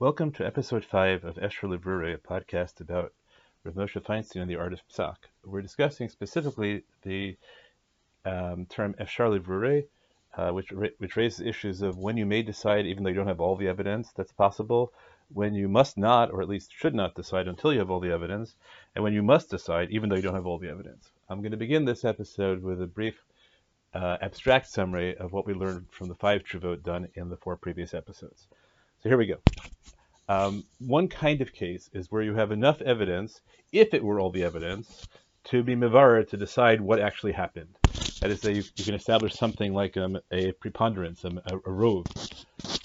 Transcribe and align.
Welcome 0.00 0.32
to 0.32 0.46
episode 0.46 0.82
5 0.82 1.24
of 1.26 1.34
Efshar 1.34 1.68
Levarer, 1.68 2.14
a 2.14 2.16
podcast 2.16 2.80
about 2.80 3.12
Rav 3.64 3.74
Moshe 3.74 4.02
Feinstein 4.02 4.40
and 4.40 4.50
the 4.50 4.56
art 4.56 4.72
of 4.72 4.80
Psak. 4.88 5.16
We're 5.44 5.60
discussing 5.60 6.08
specifically 6.08 6.84
the 7.02 7.36
um, 8.24 8.64
term 8.64 8.94
Efshar 8.98 9.38
Levarer, 9.38 9.84
uh, 10.38 10.52
which, 10.52 10.72
which 10.72 11.16
raises 11.16 11.46
issues 11.46 11.82
of 11.82 11.98
when 11.98 12.16
you 12.16 12.24
may 12.24 12.40
decide 12.40 12.86
even 12.86 13.02
though 13.02 13.10
you 13.10 13.14
don't 13.14 13.26
have 13.26 13.42
all 13.42 13.56
the 13.56 13.68
evidence 13.68 14.10
that's 14.16 14.32
possible, 14.32 14.90
when 15.34 15.52
you 15.52 15.68
must 15.68 15.98
not, 15.98 16.30
or 16.30 16.40
at 16.40 16.48
least 16.48 16.72
should 16.72 16.94
not 16.94 17.14
decide 17.14 17.46
until 17.46 17.70
you 17.70 17.80
have 17.80 17.90
all 17.90 18.00
the 18.00 18.10
evidence, 18.10 18.54
and 18.94 19.04
when 19.04 19.12
you 19.12 19.22
must 19.22 19.50
decide 19.50 19.90
even 19.90 20.08
though 20.08 20.16
you 20.16 20.22
don't 20.22 20.34
have 20.34 20.46
all 20.46 20.56
the 20.56 20.70
evidence. 20.70 21.10
I'm 21.28 21.42
going 21.42 21.50
to 21.50 21.58
begin 21.58 21.84
this 21.84 22.06
episode 22.06 22.62
with 22.62 22.80
a 22.80 22.86
brief 22.86 23.22
uh, 23.92 24.16
abstract 24.22 24.66
summary 24.70 25.14
of 25.18 25.34
what 25.34 25.44
we 25.44 25.52
learned 25.52 25.88
from 25.90 26.08
the 26.08 26.14
five 26.14 26.44
Teshuvot 26.44 26.82
done 26.82 27.08
in 27.16 27.28
the 27.28 27.36
four 27.36 27.58
previous 27.58 27.92
episodes. 27.92 28.46
So 29.02 29.10
here 29.10 29.18
we 29.18 29.26
go. 29.26 29.40
Um, 30.30 30.62
one 30.78 31.08
kind 31.08 31.40
of 31.40 31.52
case 31.52 31.90
is 31.92 32.06
where 32.10 32.22
you 32.22 32.36
have 32.36 32.52
enough 32.52 32.80
evidence, 32.82 33.40
if 33.72 33.92
it 33.94 34.04
were 34.04 34.20
all 34.20 34.30
the 34.30 34.44
evidence, 34.44 35.08
to 35.46 35.64
be 35.64 35.74
mivara 35.74 36.28
to 36.28 36.36
decide 36.36 36.80
what 36.80 37.00
actually 37.00 37.32
happened. 37.32 37.74
That 38.20 38.30
is, 38.30 38.40
that 38.42 38.52
you, 38.52 38.62
you 38.76 38.84
can 38.84 38.94
establish 38.94 39.34
something 39.34 39.74
like 39.74 39.96
um, 39.96 40.18
a 40.30 40.52
preponderance, 40.52 41.24
um, 41.24 41.40
a, 41.46 41.56
a 41.66 41.72
rove, 41.72 42.06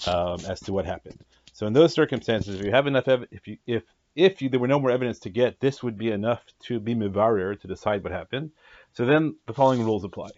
um, 0.08 0.40
as 0.48 0.58
to 0.62 0.72
what 0.72 0.86
happened. 0.86 1.20
So 1.52 1.68
in 1.68 1.72
those 1.72 1.94
circumstances, 1.94 2.56
if 2.56 2.64
you 2.64 2.72
have 2.72 2.88
enough, 2.88 3.06
ev- 3.06 3.28
if 3.30 3.46
you 3.46 3.58
if 3.66 3.84
if 4.16 4.42
you, 4.42 4.48
there 4.48 4.58
were 4.58 4.66
no 4.66 4.80
more 4.80 4.90
evidence 4.90 5.20
to 5.20 5.30
get, 5.30 5.60
this 5.60 5.84
would 5.84 5.96
be 5.96 6.10
enough 6.10 6.42
to 6.64 6.80
be 6.80 6.96
mivarer 6.96 7.60
to 7.60 7.68
decide 7.68 8.02
what 8.02 8.12
happened. 8.12 8.50
So 8.94 9.06
then 9.06 9.36
the 9.46 9.54
following 9.54 9.84
rules 9.84 10.04
apply. 10.04 10.30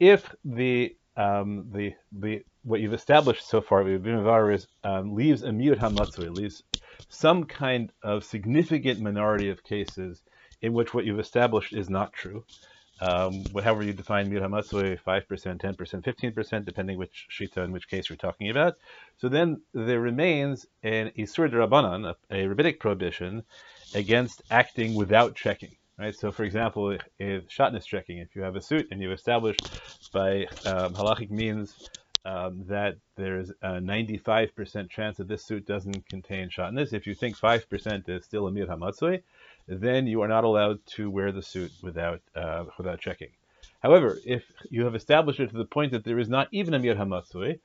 If 0.00 0.34
the 0.44 0.96
um, 1.16 1.70
the 1.72 1.94
the 2.10 2.42
what 2.64 2.80
you've 2.80 2.94
established 2.94 3.48
so 3.48 3.60
far 3.60 3.82
with 3.82 4.04
Bimivar 4.04 4.54
is 4.54 4.66
um, 4.84 5.14
leaves 5.14 5.42
a 5.42 5.48
miyut 5.48 5.78
hamatzui, 5.78 6.34
leaves 6.34 6.62
some 7.08 7.44
kind 7.44 7.92
of 8.02 8.24
significant 8.24 9.00
minority 9.00 9.50
of 9.50 9.64
cases 9.64 10.22
in 10.60 10.72
which 10.72 10.94
what 10.94 11.04
you've 11.04 11.18
established 11.18 11.72
is 11.72 11.90
not 11.90 12.12
true. 12.12 12.44
Um, 13.00 13.44
however 13.64 13.82
you 13.82 13.92
define 13.92 14.30
miyut 14.30 14.42
hamatzui, 14.42 15.00
5%, 15.02 15.60
10%, 15.60 16.34
15%, 16.34 16.64
depending 16.64 16.98
which 16.98 17.26
shita 17.30 17.64
in 17.64 17.72
which 17.72 17.88
case 17.88 18.08
you're 18.08 18.16
talking 18.16 18.48
about. 18.48 18.74
So 19.18 19.28
then 19.28 19.62
there 19.74 20.00
remains 20.00 20.66
an 20.84 21.10
isur 21.18 21.50
derabanan, 21.50 22.14
a, 22.30 22.34
a 22.34 22.46
rabbinic 22.46 22.78
prohibition, 22.78 23.42
against 23.94 24.42
acting 24.50 24.94
without 24.94 25.34
checking. 25.34 25.76
Right. 25.98 26.14
So, 26.14 26.32
for 26.32 26.44
example, 26.44 26.96
if 27.18 27.48
shatnez 27.48 27.84
checking, 27.84 28.18
if 28.18 28.34
you 28.34 28.42
have 28.42 28.56
a 28.56 28.62
suit 28.62 28.88
and 28.90 29.00
you 29.00 29.12
establish 29.12 29.56
by 30.12 30.46
um, 30.64 30.94
halachic 30.94 31.30
means 31.30 31.76
um, 32.24 32.64
that 32.68 32.96
there's 33.16 33.50
a 33.62 33.80
95% 33.80 34.90
chance 34.90 35.16
that 35.16 35.28
this 35.28 35.44
suit 35.44 35.66
doesn't 35.66 36.08
contain 36.08 36.48
shatnez. 36.48 36.92
If 36.92 37.06
you 37.06 37.14
think 37.14 37.36
5% 37.36 38.08
is 38.08 38.24
still 38.24 38.46
a 38.46 38.50
miyut 38.50 38.68
hamatzui, 38.68 39.22
then 39.66 40.06
you 40.06 40.22
are 40.22 40.28
not 40.28 40.44
allowed 40.44 40.84
to 40.86 41.10
wear 41.10 41.32
the 41.32 41.42
suit 41.42 41.72
without 41.82 42.20
uh, 42.34 42.64
without 42.78 43.00
checking. 43.00 43.30
However, 43.80 44.18
if 44.24 44.44
you 44.70 44.84
have 44.84 44.94
established 44.94 45.40
it 45.40 45.50
to 45.50 45.56
the 45.56 45.64
point 45.64 45.92
that 45.92 46.04
there 46.04 46.18
is 46.18 46.28
not 46.28 46.48
even 46.52 46.74
a 46.74 46.80
miyut 46.80 46.96
hamatzui, 46.96 47.58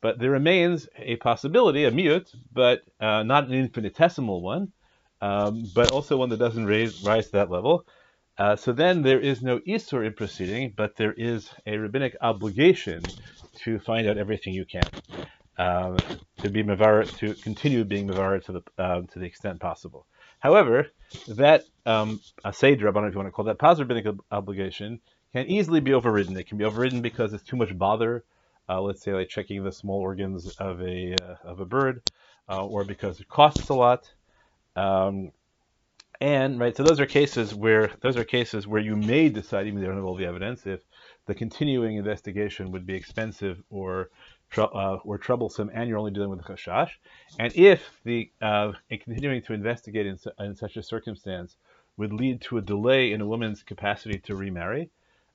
but 0.00 0.18
there 0.18 0.30
remains 0.30 0.88
a 0.96 1.16
possibility, 1.16 1.84
a 1.84 1.90
miut, 1.90 2.34
but 2.52 2.82
uh, 3.00 3.22
not 3.22 3.46
an 3.46 3.54
infinitesimal 3.54 4.40
one, 4.40 4.72
um, 5.20 5.66
but 5.74 5.92
also 5.92 6.16
one 6.16 6.30
that 6.30 6.38
doesn't 6.38 6.66
raise, 6.66 7.04
rise 7.04 7.26
to 7.26 7.32
that 7.32 7.50
level, 7.50 7.84
uh, 8.40 8.56
so 8.56 8.72
then 8.72 9.02
there 9.02 9.20
is 9.20 9.42
no 9.42 9.58
Isur 9.58 10.06
in 10.06 10.14
proceeding, 10.14 10.72
but 10.74 10.96
there 10.96 11.12
is 11.12 11.50
a 11.66 11.76
rabbinic 11.76 12.16
obligation 12.22 13.02
to 13.64 13.78
find 13.78 14.08
out 14.08 14.18
everything 14.18 14.54
you 14.54 14.64
can, 14.64 14.88
um, 15.58 15.96
to 16.38 16.50
be 16.50 16.62
mavar, 16.62 17.06
to 17.18 17.34
continue 17.34 17.84
being 17.84 18.08
mavar 18.08 18.42
to 18.44 18.52
the 18.52 18.62
um, 18.78 19.06
to 19.08 19.18
the 19.18 19.26
extent 19.26 19.60
possible. 19.60 20.06
However, 20.38 20.86
that 21.28 21.64
um, 21.86 22.20
asay 22.44 22.72
I 22.72 22.76
don't 22.76 22.94
know 22.94 23.06
if 23.06 23.14
you 23.14 23.18
want 23.18 23.28
to 23.28 23.32
call 23.32 23.44
that 23.46 23.58
positive 23.58 23.88
rabbinic 23.88 24.20
obligation, 24.30 25.00
can 25.32 25.46
easily 25.46 25.80
be 25.80 25.92
overridden. 25.92 26.36
It 26.36 26.46
can 26.46 26.58
be 26.58 26.64
overridden 26.64 27.02
because 27.02 27.32
it's 27.32 27.44
too 27.44 27.56
much 27.56 27.76
bother. 27.76 28.24
Uh, 28.68 28.80
let's 28.80 29.02
say 29.02 29.12
like 29.12 29.28
checking 29.28 29.64
the 29.64 29.72
small 29.72 30.00
organs 30.00 30.56
of 30.58 30.80
a 30.80 31.14
uh, 31.22 31.36
of 31.44 31.60
a 31.60 31.64
bird, 31.64 32.02
uh, 32.48 32.64
or 32.64 32.84
because 32.84 33.20
it 33.20 33.28
costs 33.28 33.68
a 33.68 33.74
lot. 33.74 34.10
Um, 34.76 35.32
and 36.20 36.60
right, 36.60 36.76
so 36.76 36.82
those 36.82 37.00
are 37.00 37.06
cases 37.06 37.54
where 37.54 37.90
those 38.02 38.16
are 38.16 38.24
cases 38.24 38.66
where 38.66 38.80
you 38.80 38.94
may 38.94 39.28
decide, 39.28 39.66
even 39.66 39.76
though 39.76 39.82
you 39.82 39.86
don't 39.88 39.96
have 39.96 40.04
all 40.04 40.16
the 40.16 40.26
evidence, 40.26 40.66
if 40.66 40.80
the 41.26 41.34
continuing 41.34 41.96
investigation 41.96 42.72
would 42.72 42.86
be 42.86 42.94
expensive 42.94 43.62
or 43.70 44.10
uh, 44.58 44.96
or 45.04 45.18
troublesome, 45.18 45.70
and 45.72 45.88
you're 45.88 45.98
only 45.98 46.10
dealing 46.10 46.30
with 46.30 46.40
a 46.40 46.42
chashash. 46.42 46.90
And 47.38 47.54
if 47.54 47.82
the 48.04 48.30
uh, 48.42 48.72
continuing 48.90 49.42
to 49.42 49.52
investigate 49.52 50.06
in, 50.06 50.18
in, 50.38 50.56
such 50.56 50.76
a 50.76 50.82
circumstance 50.82 51.56
would 51.96 52.12
lead 52.12 52.40
to 52.42 52.58
a 52.58 52.62
delay 52.62 53.12
in 53.12 53.20
a 53.20 53.26
woman's 53.26 53.62
capacity 53.62 54.18
to 54.20 54.34
remarry, 54.34 54.90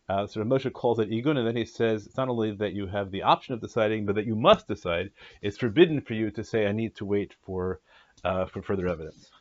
uh, 0.10 0.28
so 0.28 0.44
Moshe 0.44 0.72
calls 0.74 1.00
it 1.00 1.10
igun, 1.10 1.38
and 1.38 1.48
then 1.48 1.56
he 1.56 1.66
says 1.66 2.06
it's 2.06 2.18
not 2.18 2.30
only 2.30 2.52
that 2.52 2.74
you 2.74 2.88
have 2.88 3.12
the 3.12 3.24
option 3.24 3.54
of 3.54 3.62
deciding, 3.62 4.06
but 4.06 4.16
that 4.16 4.26
you 4.26 4.36
must 4.36 4.68
decide. 4.68 5.12
It's 5.42 5.58
forbidden 5.58 6.02
for 6.02 6.14
you 6.14 6.30
to 6.32 6.44
say, 6.44 6.68
"I 6.68 6.74
need 6.74 6.96
to 6.96 7.06
wait 7.06 7.34
for 7.46 7.80
uh, 8.24 8.46
for 8.46 8.62
further 8.62 8.88
evidence." 8.88 9.32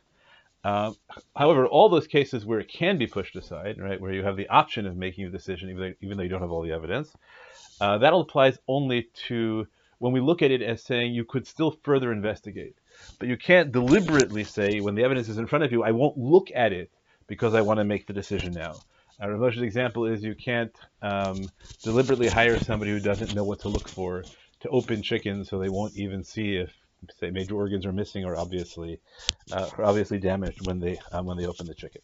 Uh, 0.65 0.93
however, 1.35 1.67
all 1.67 1.89
those 1.89 2.07
cases 2.07 2.45
where 2.45 2.59
it 2.59 2.69
can 2.69 2.97
be 2.97 3.07
pushed 3.07 3.37
aside, 3.37 3.77
right, 3.79 4.01
where 4.01 4.13
you 4.13 4.23
have 4.23 4.37
the 4.37 4.49
option 4.49 4.87
of 4.87 4.97
making 4.97 5.25
a 5.25 5.31
decision 5.31 5.69
even 5.69 5.81
though, 5.81 5.93
even 6.01 6.17
though 6.17 6.23
you 6.23 6.29
don't 6.29 6.41
have 6.41 6.51
all 6.51 6.63
the 6.63 6.73
evidence, 6.73 7.15
uh, 7.81 7.99
that 7.99 8.13
applies 8.15 8.57
only 8.67 9.09
to 9.27 9.67
when 9.99 10.13
we 10.13 10.21
look 10.21 10.41
at 10.41 10.51
it 10.51 10.63
as 10.63 10.83
saying 10.83 11.13
you 11.13 11.25
could 11.25 11.47
still 11.47 11.77
further 11.83 12.11
investigate. 12.11 12.75
But 13.19 13.29
you 13.29 13.37
can't 13.37 13.71
deliberately 13.73 14.45
say, 14.45 14.81
when 14.81 14.95
the 14.95 15.03
evidence 15.03 15.29
is 15.29 15.37
in 15.37 15.47
front 15.47 15.65
of 15.65 15.71
you, 15.71 15.83
I 15.83 15.91
won't 15.91 16.17
look 16.17 16.49
at 16.55 16.73
it 16.73 16.91
because 17.27 17.53
I 17.53 17.61
want 17.61 17.79
to 17.79 17.85
make 17.85 18.07
the 18.07 18.13
decision 18.13 18.53
now. 18.53 18.85
A 19.19 19.29
Ramos's 19.31 19.61
example 19.61 20.07
is 20.07 20.23
you 20.23 20.35
can't 20.35 20.75
um, 21.03 21.51
deliberately 21.83 22.29
hire 22.29 22.59
somebody 22.59 22.91
who 22.91 22.99
doesn't 22.99 23.33
know 23.33 23.45
what 23.45 23.61
to 23.61 23.69
look 23.69 23.87
for 23.87 24.27
to 24.61 24.69
open 24.69 25.03
chickens 25.03 25.49
so 25.49 25.59
they 25.59 25.69
won't 25.69 25.95
even 25.95 26.23
see 26.23 26.57
if 26.57 26.71
say 27.19 27.29
major 27.31 27.55
organs 27.55 27.85
are 27.85 27.91
missing 27.91 28.25
or 28.25 28.35
obviously 28.37 28.99
uh, 29.51 29.69
or 29.77 29.85
obviously 29.85 30.19
damaged 30.19 30.65
when 30.65 30.79
they 30.79 30.99
um, 31.11 31.25
when 31.25 31.37
they 31.37 31.45
open 31.45 31.67
the 31.67 31.73
chicken. 31.73 32.01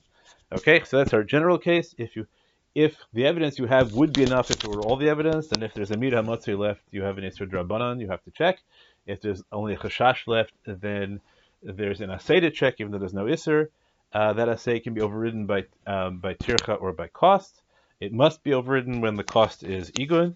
Okay, 0.52 0.84
so 0.84 0.98
that's 0.98 1.14
our 1.14 1.24
general 1.24 1.58
case. 1.58 1.96
If 1.98 2.16
you 2.16 2.28
if 2.76 2.96
the 3.14 3.26
evidence 3.26 3.60
you 3.60 3.66
have 3.66 3.94
would 3.94 4.14
be 4.14 4.24
enough 4.24 4.52
if 4.52 4.64
it 4.64 4.68
were 4.68 4.82
all 4.82 4.96
the 4.96 5.10
evidence, 5.10 5.48
then 5.48 5.64
if 5.64 5.74
there's 5.74 5.92
a 5.92 5.96
miyut 5.96 6.14
hamatzui 6.14 6.58
left, 6.58 6.82
you 6.92 7.04
have 7.04 7.18
an 7.18 7.24
isur 7.24 7.50
drabanan, 7.50 8.00
you 8.00 8.10
have 8.10 8.24
to 8.24 8.32
check. 8.32 8.60
If 9.06 9.22
there's 9.22 9.44
only 9.52 9.74
a 9.74 9.78
chashash 9.78 10.28
left, 10.28 10.54
then 10.66 11.20
there's 11.64 12.02
an 12.02 12.10
asay 12.10 12.42
to 12.42 12.52
check, 12.52 12.76
even 12.80 12.92
though 12.92 13.00
there's 13.00 13.14
no 13.14 13.26
isur. 13.26 13.68
Uh, 14.14 14.34
that 14.34 14.48
asay 14.48 14.84
can 14.84 14.94
be 14.94 15.02
overridden 15.02 15.46
by 15.46 15.66
um, 15.88 16.20
by 16.20 16.34
tircha 16.34 16.82
or 16.82 16.94
by 16.94 17.08
cost. 17.08 17.62
It 18.00 18.14
must 18.14 18.44
be 18.44 18.54
overridden 18.54 19.02
when 19.02 19.16
the 19.16 19.24
cost 19.24 19.64
is 19.64 19.92
igun, 19.92 20.36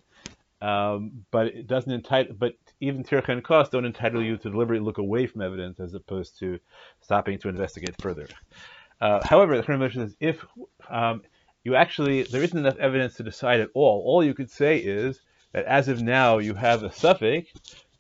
um, 0.62 1.26
but 1.32 1.48
it 1.48 1.68
doesn't 1.68 1.92
entitle. 1.92 2.36
But 2.38 2.56
even 2.80 3.04
tircha 3.04 3.30
and 3.30 3.44
cost 3.44 3.72
don't 3.72 3.86
entitle 3.86 4.24
you 4.24 4.38
to 4.38 4.50
deliberately 4.50 4.86
look 4.86 4.98
away 4.98 5.28
from 5.28 5.42
evidence 5.42 5.80
as 5.80 5.94
opposed 5.94 6.38
to 6.40 6.60
stopping 7.02 7.40
to 7.40 7.50
investigate 7.50 7.96
further. 8.02 8.28
Uh, 9.02 9.26
however, 9.26 9.58
the 9.58 9.64
Quran 9.64 10.02
is 10.02 10.16
if 10.20 10.46
um, 10.90 11.22
you 11.64 11.76
actually 11.76 12.24
there 12.24 12.44
isn't 12.44 12.58
enough 12.58 12.78
evidence 12.78 13.16
to 13.16 13.24
decide 13.24 13.60
at 13.60 13.70
all, 13.74 14.04
all 14.06 14.24
you 14.24 14.34
could 14.34 14.50
say 14.50 14.78
is 14.78 15.22
that 15.54 15.66
as 15.66 15.88
of 15.88 16.02
now 16.02 16.38
you 16.38 16.54
have 16.54 16.84
a 16.84 16.90
safek, 16.90 17.48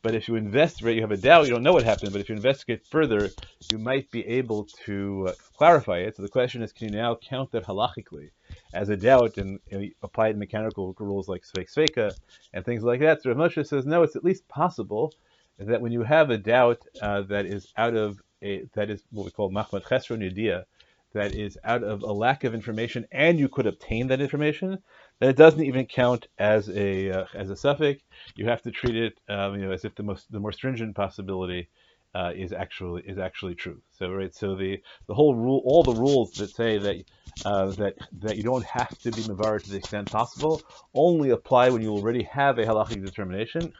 but 0.05 0.13
if 0.13 0.27
you 0.27 0.35
investigate, 0.35 0.95
you 0.95 1.01
have 1.01 1.11
a 1.11 1.17
doubt, 1.17 1.45
you 1.45 1.51
don't 1.51 1.63
know 1.63 1.73
what 1.73 1.83
happened. 1.83 2.11
But 2.11 2.21
if 2.21 2.29
you 2.29 2.35
investigate 2.35 2.83
further, 2.91 3.33
you 3.69 3.79
might 3.79 4.11
be 4.11 4.23
able 4.27 4.69
to 4.85 5.29
uh, 5.29 5.33
clarify 5.57 5.97
it. 5.97 6.15
So 6.15 6.21
the 6.21 6.29
question 6.29 6.61
is, 6.61 6.71
can 6.71 6.93
you 6.93 6.99
now 6.99 7.15
count 7.15 7.51
that 7.51 7.65
halachically? 7.65 8.29
as 8.75 8.89
a 8.89 8.97
doubt 8.97 9.37
and 9.37 9.59
apply 10.03 10.27
in 10.27 10.37
mechanical 10.37 10.93
rules 10.99 11.29
like 11.29 11.43
Sfek 11.43 11.73
Sfeika 11.73 12.13
and 12.53 12.63
things 12.65 12.83
like 12.83 12.99
that. 12.99 13.23
So 13.23 13.31
Rav 13.31 13.37
Moshe 13.37 13.65
says, 13.65 13.85
no, 13.85 14.03
it's 14.03 14.17
at 14.17 14.23
least 14.23 14.47
possible 14.49 15.15
that 15.57 15.81
when 15.81 15.93
you 15.93 16.03
have 16.03 16.29
a 16.29 16.37
doubt 16.37 16.85
uh, 17.01 17.21
that 17.23 17.45
is 17.45 17.67
out 17.77 17.95
of 17.95 18.21
a, 18.43 18.65
that 18.75 18.89
is 18.89 19.01
what 19.11 19.25
we 19.25 19.31
call 19.31 19.49
Mahmad 19.49 19.85
Chesron 19.85 20.19
Yediyah, 20.19 20.65
that 21.13 21.33
is 21.33 21.57
out 21.63 21.83
of 21.83 22.03
a 22.03 22.11
lack 22.11 22.43
of 22.43 22.53
information 22.53 23.07
and 23.11 23.39
you 23.39 23.47
could 23.47 23.65
obtain 23.65 24.07
that 24.07 24.19
information, 24.19 24.79
then 25.19 25.29
it 25.29 25.37
doesn't 25.37 25.63
even 25.63 25.85
count 25.85 26.27
as 26.37 26.69
a 26.69 27.11
uh, 27.11 27.25
as 27.33 27.49
a 27.49 27.53
safek. 27.53 28.01
You 28.35 28.47
have 28.47 28.61
to 28.63 28.71
treat 28.71 28.95
it 28.95 29.19
um, 29.29 29.55
you 29.55 29.65
know 29.65 29.71
as 29.71 29.85
if 29.85 29.95
the 29.95 30.03
most 30.03 30.31
the 30.31 30.39
more 30.39 30.51
stringent 30.51 30.95
possibility 30.95 31.69
uh, 32.15 32.31
is 32.35 32.53
actually 32.53 33.03
is 33.05 33.17
actually 33.17 33.55
true. 33.55 33.81
So 33.91 34.09
right, 34.11 34.33
so 34.33 34.55
the 34.55 34.81
the 35.07 35.13
whole 35.13 35.35
rule, 35.35 35.61
all 35.65 35.83
the 35.83 35.93
rules 35.93 36.31
that 36.33 36.49
say 36.49 36.77
that 36.77 37.03
uh, 37.45 37.67
that 37.73 37.95
that 38.21 38.37
you 38.37 38.43
don't 38.43 38.65
have 38.65 38.97
to 38.99 39.11
be 39.11 39.21
mavar 39.23 39.61
to 39.61 39.69
the 39.69 39.77
extent 39.77 40.09
possible, 40.11 40.61
only 40.93 41.31
apply 41.31 41.69
when 41.69 41.81
you 41.81 41.91
already 41.91 42.23
have 42.23 42.57
a 42.57 42.65
halachic 42.65 43.03
determination. 43.03 43.73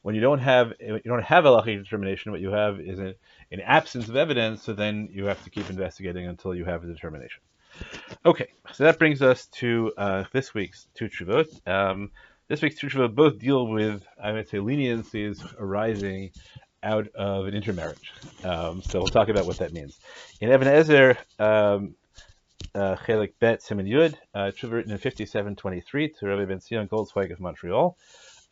When 0.00 0.14
you 0.14 0.20
don't 0.20 0.40
have 0.40 0.72
you 0.80 1.00
don't 1.04 1.22
have 1.22 1.44
a 1.44 1.48
halachic 1.48 1.84
determination, 1.84 2.32
what 2.32 2.40
you 2.40 2.50
have 2.50 2.80
is 2.80 2.98
an, 2.98 3.14
an 3.50 3.60
absence 3.60 4.08
of 4.08 4.16
evidence. 4.16 4.62
So 4.62 4.72
then 4.72 5.08
you 5.12 5.26
have 5.26 5.42
to 5.44 5.50
keep 5.50 5.68
investigating 5.70 6.26
until 6.26 6.54
you 6.54 6.64
have 6.64 6.82
a 6.82 6.86
determination. 6.86 7.42
Okay, 8.24 8.48
so 8.72 8.84
that 8.84 8.98
brings 8.98 9.22
us 9.22 9.46
to 9.46 9.92
uh, 9.96 10.24
this 10.32 10.54
week's 10.54 10.86
two 10.94 11.08
teshuvot. 11.08 11.68
Um, 11.68 12.10
this 12.48 12.62
week's 12.62 12.76
two 12.76 12.88
teshuvot 12.88 13.14
both 13.14 13.38
deal 13.38 13.66
with 13.66 14.04
I 14.22 14.32
would 14.32 14.48
say 14.48 14.58
leniencies 14.58 15.42
arising 15.58 16.30
out 16.82 17.08
of 17.14 17.46
an 17.46 17.54
intermarriage. 17.54 18.12
Um, 18.44 18.82
so 18.82 18.98
we'll 18.98 19.08
talk 19.08 19.28
about 19.28 19.46
what 19.46 19.58
that 19.58 19.72
means. 19.72 19.98
In 20.40 20.52
Even 20.52 20.68
HaEzer, 20.68 21.16
um, 21.38 21.94
uh, 22.74 22.96
Chelik 22.96 23.34
Bet 23.38 23.60
Siman 23.60 23.88
Yud, 23.88 24.14
uh, 24.34 24.50
written 24.68 24.92
in 24.92 24.98
5723 24.98 26.08
to 26.08 26.26
Rabbi 26.26 26.44
Ben 26.44 26.58
Goldzweig 26.88 27.32
of 27.32 27.40
Montreal. 27.40 27.96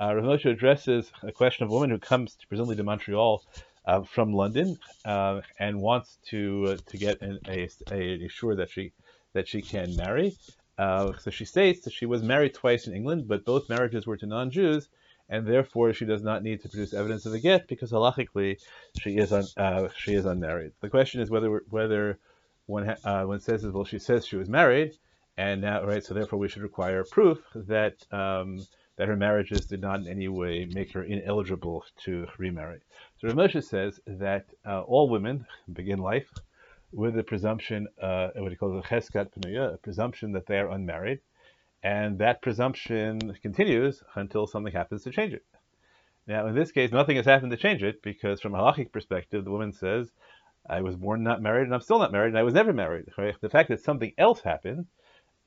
Uh, 0.00 0.14
Rav 0.14 0.24
Moshe 0.24 0.50
addresses 0.50 1.12
a 1.22 1.32
question 1.32 1.64
of 1.64 1.70
a 1.70 1.74
woman 1.74 1.90
who 1.90 1.98
comes 1.98 2.34
to, 2.36 2.46
presumably 2.46 2.76
to 2.76 2.82
Montreal 2.82 3.42
uh, 3.84 4.02
from 4.02 4.32
London 4.32 4.78
uh, 5.04 5.40
and 5.58 5.80
wants 5.80 6.18
to 6.28 6.68
uh, 6.70 6.76
to 6.86 6.96
get 6.96 7.20
an, 7.20 7.38
a, 7.48 7.68
a 7.92 8.28
sure 8.28 8.56
that 8.56 8.70
she 8.70 8.92
that 9.32 9.48
she 9.48 9.62
can 9.62 9.96
marry. 9.96 10.36
Uh, 10.78 11.12
so 11.18 11.30
she 11.30 11.44
states 11.44 11.82
that 11.82 11.92
she 11.92 12.06
was 12.06 12.22
married 12.22 12.54
twice 12.54 12.86
in 12.86 12.94
England, 12.94 13.28
but 13.28 13.44
both 13.44 13.68
marriages 13.68 14.06
were 14.06 14.16
to 14.16 14.26
non-Jews, 14.26 14.88
and 15.28 15.46
therefore 15.46 15.92
she 15.92 16.04
does 16.04 16.22
not 16.22 16.42
need 16.42 16.62
to 16.62 16.68
produce 16.68 16.94
evidence 16.94 17.26
of 17.26 17.34
a 17.34 17.38
get 17.38 17.68
because 17.68 17.92
halachically 17.92 18.58
she 18.98 19.16
is 19.16 19.32
un, 19.32 19.44
uh, 19.56 19.88
she 19.96 20.14
is 20.14 20.24
unmarried. 20.24 20.72
The 20.80 20.88
question 20.88 21.20
is 21.20 21.30
whether 21.30 21.62
whether 21.68 22.18
one 22.66 22.88
uh, 23.04 23.24
one 23.24 23.40
says 23.40 23.64
well 23.66 23.84
she 23.84 23.98
says 23.98 24.26
she 24.26 24.36
was 24.36 24.48
married, 24.48 24.96
and 25.36 25.60
now 25.60 25.84
right 25.84 26.04
so 26.04 26.14
therefore 26.14 26.38
we 26.38 26.48
should 26.48 26.62
require 26.62 27.04
proof 27.04 27.38
that 27.54 27.94
um, 28.10 28.66
that 28.96 29.08
her 29.08 29.16
marriages 29.16 29.66
did 29.66 29.80
not 29.80 30.00
in 30.00 30.08
any 30.08 30.28
way 30.28 30.66
make 30.74 30.92
her 30.92 31.04
ineligible 31.04 31.84
to 32.04 32.26
remarry. 32.38 32.80
So 33.18 33.28
Rav 33.28 33.64
says 33.64 34.00
that 34.06 34.46
uh, 34.66 34.82
all 34.82 35.08
women 35.08 35.46
begin 35.72 35.98
life 35.98 36.30
with 36.92 37.14
the 37.14 37.22
presumption, 37.22 37.88
uh, 38.02 38.28
what 38.36 38.50
he 38.50 38.56
calls 38.56 38.84
a 38.84 38.88
cheskat 38.88 39.30
penuya, 39.32 39.74
a 39.74 39.76
presumption 39.76 40.32
that 40.32 40.46
they 40.46 40.58
are 40.58 40.70
unmarried, 40.70 41.20
and 41.82 42.18
that 42.18 42.42
presumption 42.42 43.34
continues 43.42 44.02
until 44.14 44.46
something 44.46 44.72
happens 44.72 45.04
to 45.04 45.10
change 45.10 45.32
it. 45.32 45.44
Now, 46.26 46.46
in 46.46 46.54
this 46.54 46.72
case, 46.72 46.92
nothing 46.92 47.16
has 47.16 47.26
happened 47.26 47.52
to 47.52 47.56
change 47.56 47.82
it 47.82 48.02
because, 48.02 48.40
from 48.40 48.54
a 48.54 48.58
halachic 48.58 48.92
perspective, 48.92 49.44
the 49.44 49.50
woman 49.50 49.72
says, 49.72 50.12
"I 50.68 50.82
was 50.82 50.96
born 50.96 51.22
not 51.22 51.42
married, 51.42 51.64
and 51.64 51.74
I'm 51.74 51.80
still 51.80 51.98
not 51.98 52.12
married, 52.12 52.28
and 52.28 52.38
I 52.38 52.42
was 52.42 52.54
never 52.54 52.72
married." 52.72 53.06
Right? 53.16 53.34
The 53.40 53.48
fact 53.48 53.68
that 53.70 53.80
something 53.80 54.12
else 54.18 54.40
happened, 54.42 54.86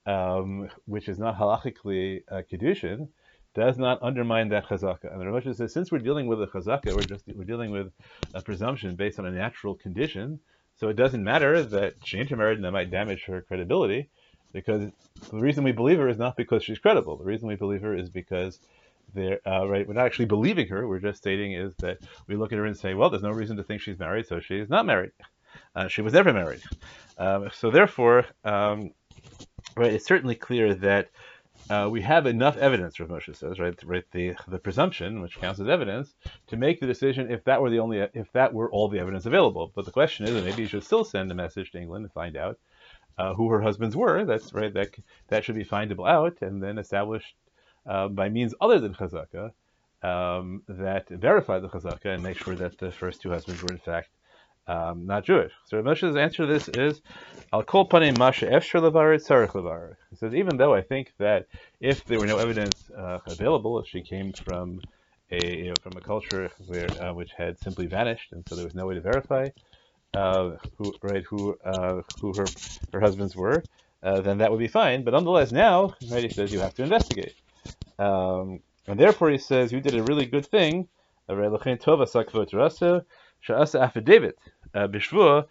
um, 0.05 0.69
which 0.85 1.07
is 1.07 1.19
not 1.19 1.37
halachically 1.37 2.23
uh, 2.29 2.41
kedushin, 2.51 3.09
does 3.53 3.77
not 3.77 4.01
undermine 4.01 4.49
that 4.49 4.65
chazaka. 4.65 5.11
And 5.11 5.21
the 5.21 5.27
Rav 5.27 5.55
says, 5.55 5.73
since 5.73 5.91
we're 5.91 5.99
dealing 5.99 6.27
with 6.27 6.41
a 6.41 6.47
chazaka, 6.47 6.95
we're 6.95 7.03
just 7.03 7.25
we're 7.27 7.43
dealing 7.43 7.71
with 7.71 7.91
a 8.33 8.41
presumption 8.41 8.95
based 8.95 9.19
on 9.19 9.25
a 9.25 9.31
natural 9.31 9.75
condition. 9.75 10.39
So 10.79 10.89
it 10.89 10.95
doesn't 10.95 11.23
matter 11.23 11.63
that 11.63 11.93
she 12.03 12.17
intermarried 12.17 12.57
and 12.57 12.65
that 12.65 12.71
might 12.71 12.91
damage 12.91 13.25
her 13.25 13.41
credibility, 13.41 14.09
because 14.51 14.91
the 15.31 15.39
reason 15.39 15.63
we 15.63 15.71
believe 15.71 15.97
her 15.99 16.09
is 16.09 16.17
not 16.17 16.35
because 16.35 16.63
she's 16.63 16.79
credible. 16.79 17.17
The 17.17 17.23
reason 17.23 17.47
we 17.47 17.55
believe 17.55 17.81
her 17.81 17.95
is 17.95 18.09
because 18.09 18.59
they're, 19.13 19.39
uh, 19.47 19.67
right, 19.67 19.87
we're 19.87 19.93
not 19.93 20.05
actually 20.05 20.25
believing 20.25 20.67
her. 20.69 20.87
We're 20.87 20.99
just 20.99 21.19
stating 21.19 21.53
is 21.53 21.75
that 21.77 21.99
we 22.27 22.35
look 22.35 22.51
at 22.51 22.57
her 22.57 22.65
and 22.65 22.77
say, 22.77 22.93
well, 22.93 23.09
there's 23.09 23.23
no 23.23 23.31
reason 23.31 23.57
to 23.57 23.63
think 23.63 23.81
she's 23.81 23.99
married, 23.99 24.27
so 24.27 24.39
she's 24.39 24.69
not 24.69 24.85
married. 24.85 25.11
Uh, 25.75 25.87
she 25.87 26.01
was 26.01 26.13
never 26.13 26.33
married. 26.33 26.61
Um, 27.17 27.49
so 27.53 27.69
therefore, 27.69 28.25
um, 28.43 28.91
right, 29.77 29.93
it's 29.93 30.05
certainly 30.05 30.35
clear 30.35 30.73
that 30.75 31.09
uh, 31.69 31.87
we 31.89 32.01
have 32.01 32.25
enough 32.25 32.57
evidence, 32.57 32.99
Rav 32.99 33.09
Moshe 33.09 33.35
says, 33.35 33.59
right, 33.59 33.77
right, 33.83 34.03
the 34.11 34.35
the 34.47 34.59
presumption, 34.59 35.21
which 35.21 35.39
counts 35.39 35.59
as 35.59 35.69
evidence, 35.69 36.13
to 36.47 36.57
make 36.57 36.79
the 36.79 36.87
decision 36.87 37.31
if 37.31 37.43
that 37.45 37.61
were 37.61 37.69
the 37.69 37.79
only 37.79 37.99
if 37.99 38.31
that 38.33 38.53
were 38.53 38.69
all 38.71 38.89
the 38.89 38.99
evidence 38.99 39.25
available. 39.25 39.71
But 39.73 39.85
the 39.85 39.91
question 39.91 40.25
is, 40.25 40.35
and 40.35 40.45
maybe 40.45 40.63
you 40.63 40.67
should 40.67 40.83
still 40.83 41.05
send 41.05 41.31
a 41.31 41.35
message 41.35 41.71
to 41.71 41.79
England 41.79 42.03
and 42.05 42.13
find 42.13 42.35
out 42.35 42.59
uh, 43.17 43.33
who 43.33 43.49
her 43.49 43.61
husbands 43.61 43.95
were. 43.95 44.25
That's 44.25 44.53
right. 44.53 44.73
That 44.73 44.89
that 45.29 45.45
should 45.45 45.55
be 45.55 45.65
findable 45.65 46.09
out 46.09 46.41
and 46.41 46.61
then 46.61 46.77
established 46.77 47.35
uh, 47.85 48.07
by 48.07 48.29
means 48.29 48.53
other 48.59 48.79
than 48.79 48.93
chazaka 48.93 49.51
um, 50.03 50.63
that 50.67 51.07
verify 51.09 51.59
the 51.59 51.69
chazaka 51.69 52.13
and 52.13 52.23
make 52.23 52.37
sure 52.37 52.55
that 52.55 52.77
the 52.77 52.91
first 52.91 53.21
two 53.21 53.29
husbands 53.29 53.63
were 53.63 53.71
in 53.71 53.77
fact 53.77 54.09
um, 54.67 55.05
not 55.05 55.25
Jewish. 55.25 55.51
So 55.65 55.81
Moshe's 55.81 56.15
answer 56.15 56.45
to 56.45 56.53
this 56.53 56.69
is, 56.69 57.01
"Al 57.51 57.63
kol 57.63 57.89
panim 57.89 58.17
masha 58.17 58.47
efshar 58.47 58.81
levar 58.81 59.15
tzarich 59.15 59.53
levar." 59.53 59.95
He 60.09 60.15
says, 60.17 60.33
even 60.35 60.57
though 60.57 60.73
I 60.73 60.81
think 60.81 61.13
that 61.19 61.47
if 61.81 62.05
there 62.05 62.19
were 62.19 62.27
no 62.27 62.39
evidence 62.39 62.89
uh, 62.97 63.19
available, 63.27 63.79
if 63.79 63.87
she 63.87 64.01
came 64.01 64.33
from 64.33 64.81
a 65.31 65.57
you 65.57 65.69
know, 65.71 65.77
from 65.77 65.97
a 65.97 66.01
culture 66.01 66.51
where 66.65 66.87
uh, 67.01 67.13
which 67.13 67.31
had 67.37 67.59
simply 67.59 67.87
vanished, 67.87 68.31
and 68.31 68.45
so 68.47 68.55
there 68.55 68.65
was 68.65 68.75
no 68.75 68.85
way 68.87 68.95
to 68.95 69.01
verify 69.01 69.49
uh, 70.13 70.51
who 70.77 70.93
right 71.01 71.23
who 71.29 71.55
uh, 71.65 72.01
who 72.19 72.33
her 72.33 72.45
her 72.93 73.01
husbands 73.01 73.35
were, 73.35 73.65
uh, 74.03 74.21
then 74.21 74.39
that 74.39 74.51
would 74.51 74.59
be 74.59 74.67
fine. 74.67 75.03
But 75.03 75.11
nonetheless, 75.11 75.51
now 75.51 75.95
right, 76.09 76.23
he 76.23 76.29
says 76.29 76.51
you 76.51 76.59
have 76.61 76.75
to 76.75 76.83
investigate, 76.83 77.35
um, 77.99 78.59
and 78.87 78.99
therefore 78.99 79.29
he 79.31 79.37
says 79.37 79.71
you 79.71 79.81
did 79.81 79.95
a 79.95 80.03
really 80.03 80.25
good 80.25 80.45
thing. 80.45 80.87
Sha'asa 83.47 83.81
affidavit 83.81 84.37
uh, 84.73 84.87
kechol 84.87 85.47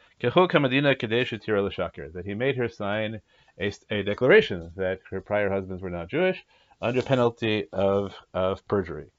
kamadina 0.48 0.98
kadesh 0.98 1.30
that 1.30 2.22
he 2.24 2.34
made 2.34 2.56
her 2.56 2.68
sign 2.68 3.20
a, 3.60 3.72
a, 3.90 4.02
declaration 4.02 4.72
that 4.76 5.00
her 5.10 5.20
prior 5.20 5.50
husbands 5.50 5.82
were 5.82 5.90
not 5.90 6.08
Jewish 6.08 6.44
under 6.80 7.02
penalty 7.02 7.66
of, 7.72 8.14
of 8.34 8.66
perjury. 8.66 9.10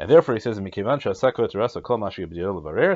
And 0.00 0.10
therefore 0.10 0.34
he 0.34 0.40
says, 0.40 0.56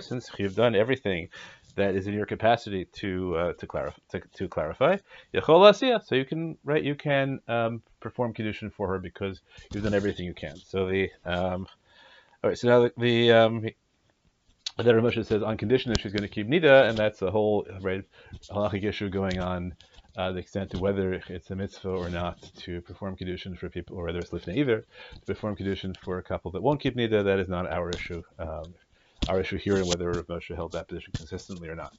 since 0.00 0.30
you've 0.38 0.56
done 0.56 0.74
everything 0.74 1.28
that 1.76 1.94
is 1.94 2.06
in 2.06 2.14
your 2.14 2.26
capacity 2.26 2.86
to 2.86 3.36
uh, 3.36 3.52
to, 3.52 3.66
clarify, 3.66 3.98
to, 4.08 4.20
to 4.34 4.48
clarify, 4.48 4.96
so 5.42 6.14
you 6.14 6.24
can 6.24 6.56
right 6.64 6.82
you 6.82 6.94
can 6.94 7.40
um, 7.48 7.82
perform 8.00 8.32
condition 8.32 8.70
for 8.70 8.88
her 8.88 8.98
because 8.98 9.42
you've 9.72 9.84
done 9.84 9.94
everything 9.94 10.24
you 10.24 10.34
can. 10.34 10.56
So 10.56 10.88
the 10.88 11.10
um, 11.24 11.66
all 12.42 12.50
right, 12.50 12.58
so 12.58 12.68
now 12.68 12.80
the, 12.80 12.92
the 12.96 13.32
um, 13.32 13.66
but 14.76 14.87
then 14.87 14.94
Ramosha 14.94 15.25
says 15.25 15.43
on 15.43 15.56
condition 15.56 15.90
that 15.93 16.00
she's 16.00 16.12
going 16.12 16.23
to 16.23 16.28
keep 16.28 16.49
nida, 16.49 16.88
and 16.88 16.99
that's 16.99 17.23
a 17.23 17.31
whole 17.31 17.67
right 17.81 18.05
halachic 18.50 18.84
issue 18.84 19.11
going 19.11 19.40
on. 19.40 19.75
Uh, 20.17 20.32
the 20.32 20.38
extent 20.38 20.70
to 20.70 20.78
whether 20.78 21.12
it's 21.28 21.50
a 21.50 21.56
mitzvah 21.56 21.90
or 21.90 22.08
not 22.08 22.40
to 22.56 22.81
perform 22.82 23.17
kedushin 23.17 23.58
for 23.58 23.69
people, 23.69 23.96
or 23.99 24.05
whether 24.05 24.19
it's 24.20 24.31
lifnei 24.31 24.61
iver 24.62 24.87
to 25.20 25.26
perform 25.26 25.55
kedushin 25.56 25.94
for 26.05 26.19
a 26.19 26.23
couple 26.23 26.50
that 26.50 26.62
won't 26.62 26.81
keep 26.81 26.96
nida. 26.96 27.25
That 27.25 27.38
is 27.38 27.49
not 27.49 27.70
our 27.70 27.90
issue. 27.90 28.23
Um, 28.38 28.75
our 29.28 29.40
issue 29.40 29.58
here, 29.58 29.76
and 29.76 29.88
whether 29.88 30.11
Rav 30.11 30.26
Moshe 30.26 30.55
held 30.55 30.73
that 30.73 30.88
position 30.88 31.12
consistently 31.17 31.69
or 31.69 31.75
not. 31.75 31.93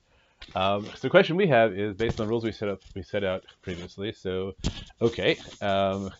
Um, 0.56 0.86
so 0.86 1.00
the 1.02 1.10
question 1.10 1.36
we 1.36 1.48
have 1.48 1.74
is 1.74 1.94
based 1.96 2.20
on 2.20 2.28
rules 2.28 2.44
we 2.44 2.52
set 2.52 2.70
up, 2.70 2.82
we 2.96 3.04
set 3.04 3.24
out 3.24 3.44
previously. 3.62 4.14
So, 4.14 4.54
okay, 5.02 5.38
um, 5.62 6.12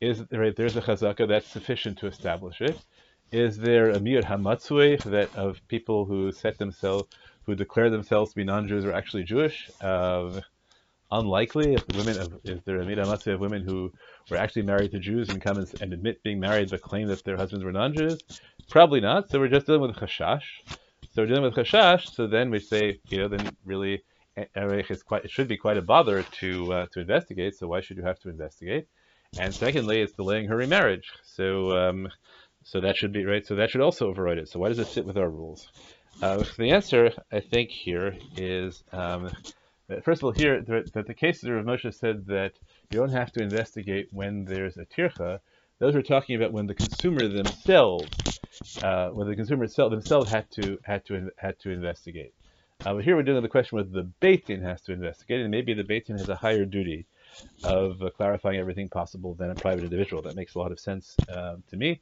is 0.00 0.22
right 0.32 0.54
there's 0.56 0.76
a 0.76 0.82
chazaka 0.82 1.28
that's 1.28 1.48
sufficient 1.48 1.98
to 1.98 2.06
establish 2.06 2.60
it. 2.60 2.78
Is 3.34 3.58
there 3.58 3.90
a 3.90 3.98
miyut 3.98 4.22
hamatzui 4.22 5.02
that 5.10 5.34
of 5.34 5.60
people 5.66 6.04
who 6.04 6.30
set 6.30 6.56
themselves, 6.56 7.12
who 7.46 7.56
declare 7.56 7.90
themselves 7.90 8.30
to 8.30 8.36
be 8.36 8.44
non-Jews 8.44 8.84
are 8.84 8.92
actually 8.92 9.24
Jewish? 9.24 9.72
Unlikely. 11.10 11.74
If 11.74 11.82
women, 11.96 12.38
is 12.44 12.62
there 12.62 12.80
a 12.80 12.84
miyut 12.84 13.04
hamatzui 13.04 13.34
of 13.34 13.40
women 13.40 13.64
who 13.64 13.92
were 14.30 14.36
actually 14.36 14.62
married 14.62 14.92
to 14.92 15.00
Jews 15.00 15.30
and 15.30 15.42
come 15.42 15.58
and, 15.58 15.68
and, 15.80 15.92
admit 15.92 16.22
being 16.22 16.38
married 16.38 16.70
but 16.70 16.80
claim 16.80 17.08
that 17.08 17.24
their 17.24 17.36
husbands 17.36 17.64
were 17.64 17.72
non-Jews? 17.72 18.20
Probably 18.70 19.00
not. 19.00 19.28
So 19.28 19.40
we're 19.40 19.48
just 19.48 19.66
dealing 19.66 19.80
with 19.80 19.96
chashash. 19.96 20.62
So 21.12 21.22
we're 21.22 21.26
dealing 21.26 21.42
with 21.42 21.54
chashash. 21.54 22.14
So 22.14 22.28
then 22.28 22.50
we 22.50 22.60
say, 22.60 23.00
you 23.08 23.18
know, 23.18 23.26
then 23.26 23.56
really, 23.64 24.04
it's 24.36 25.02
quite, 25.02 25.24
it 25.24 25.32
should 25.32 25.48
be 25.48 25.56
quite 25.56 25.76
a 25.76 25.82
bother 25.82 26.22
to 26.22 26.72
uh, 26.72 26.86
to 26.92 27.00
investigate. 27.00 27.56
So 27.56 27.66
why 27.66 27.80
should 27.80 27.96
you 27.96 28.04
have 28.04 28.20
to 28.20 28.28
investigate? 28.28 28.86
And 29.40 29.52
secondly, 29.52 30.00
it's 30.02 30.12
delaying 30.12 30.46
her 30.46 30.56
remarriage. 30.56 31.10
So 31.24 31.76
um, 31.76 32.08
so 32.64 32.80
that 32.80 32.96
should 32.96 33.12
be 33.12 33.24
right. 33.24 33.46
So 33.46 33.54
that 33.56 33.70
should 33.70 33.80
also 33.80 34.08
override 34.08 34.38
it. 34.38 34.48
So 34.48 34.58
why 34.58 34.68
does 34.68 34.78
it 34.78 34.88
sit 34.88 35.06
with 35.06 35.16
our 35.16 35.28
rules? 35.28 35.70
Uh, 36.22 36.44
the 36.58 36.70
answer, 36.70 37.10
I 37.30 37.40
think, 37.40 37.70
here 37.70 38.16
is 38.36 38.82
um, 38.92 39.30
first 40.02 40.22
of 40.22 40.24
all, 40.24 40.32
here 40.32 40.62
that 40.62 41.06
the 41.06 41.14
cases 41.14 41.44
of 41.44 41.64
Moshe 41.64 41.92
said 41.94 42.26
that 42.26 42.52
you 42.90 42.98
don't 42.98 43.10
have 43.10 43.32
to 43.32 43.42
investigate 43.42 44.08
when 44.10 44.44
there's 44.44 44.76
a 44.76 44.84
tircha. 44.84 45.40
Those 45.78 45.94
are 45.94 46.02
talking 46.02 46.36
about 46.36 46.52
when 46.52 46.66
the 46.66 46.74
consumer 46.74 47.28
themselves, 47.28 48.40
uh, 48.82 49.08
when 49.08 49.28
the 49.28 49.36
consumer 49.36 49.66
themselves 49.66 50.30
had 50.30 50.50
to 50.52 50.78
had 50.84 51.04
to 51.06 51.30
had 51.36 51.58
to 51.60 51.70
investigate. 51.70 52.32
Uh, 52.84 52.94
but 52.94 53.04
here 53.04 53.16
we're 53.16 53.22
dealing 53.22 53.42
with 53.42 53.50
the 53.50 53.52
question 53.52 53.76
whether 53.76 53.88
the 53.88 54.10
Beit 54.20 54.46
Din 54.46 54.62
has 54.62 54.80
to 54.82 54.92
investigate, 54.92 55.40
and 55.40 55.50
maybe 55.50 55.74
the 55.74 55.84
Beit 55.84 56.06
Din 56.06 56.18
has 56.18 56.28
a 56.28 56.36
higher 56.36 56.64
duty 56.64 57.06
of 57.64 58.00
uh, 58.02 58.10
clarifying 58.10 58.58
everything 58.58 58.88
possible 58.88 59.34
than 59.34 59.50
a 59.50 59.54
private 59.54 59.84
individual. 59.84 60.22
That 60.22 60.36
makes 60.36 60.54
a 60.54 60.58
lot 60.58 60.72
of 60.72 60.78
sense 60.78 61.16
uh, 61.28 61.56
to 61.70 61.76
me. 61.76 62.00